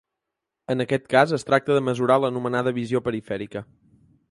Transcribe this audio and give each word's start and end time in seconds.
En 0.73 0.81
aquest 0.85 1.05
cas 1.15 1.33
es 1.37 1.45
tracta 1.49 1.77
de 1.79 1.83
mesurar 1.91 2.17
l’anomenada 2.23 2.75
‘visió 2.81 3.05
perifèrica’. 3.09 3.67